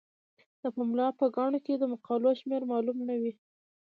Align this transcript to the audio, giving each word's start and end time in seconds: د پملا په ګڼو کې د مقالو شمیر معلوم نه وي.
د 0.61 0.63
پملا 0.75 1.07
په 1.19 1.25
ګڼو 1.35 1.59
کې 1.65 1.73
د 1.77 1.83
مقالو 1.93 2.29
شمیر 2.39 2.63
معلوم 2.71 2.97
نه 3.09 3.15
وي. 3.21 3.33